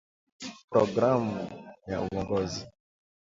[0.69, 1.41] Programu
[1.89, 2.63] ya uongozi